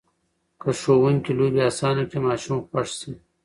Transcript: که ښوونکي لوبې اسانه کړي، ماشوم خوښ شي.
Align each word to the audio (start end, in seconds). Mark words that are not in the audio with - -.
که 0.61 0.69
ښوونکي 0.79 1.31
لوبې 1.39 1.61
اسانه 1.69 2.03
کړي، 2.09 2.19
ماشوم 2.27 2.57
خوښ 2.69 2.89
شي. 2.99 3.11